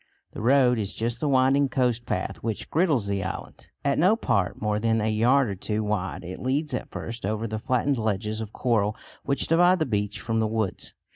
The 0.33 0.41
road 0.41 0.79
is 0.79 0.95
just 0.95 1.19
the 1.19 1.29
winding 1.29 1.69
coast 1.69 2.07
path 2.07 2.37
which 2.37 2.71
girdles 2.71 3.05
the 3.05 3.23
island. 3.23 3.67
At 3.85 3.99
no 3.99 4.15
part 4.15 4.59
more 4.59 4.79
than 4.79 4.99
a 4.99 5.05
yard 5.11 5.47
or 5.47 5.53
two 5.53 5.83
wide, 5.83 6.23
it 6.23 6.39
leads 6.41 6.73
at 6.73 6.89
first 6.89 7.23
over 7.23 7.45
the 7.45 7.59
flattened 7.59 7.99
ledges 7.99 8.41
of 8.41 8.51
coral 8.51 8.95
which 9.23 9.45
divide 9.45 9.77
the 9.77 9.85
beach 9.85 10.19
from 10.19 10.39
the 10.39 10.47
woods. 10.47 10.95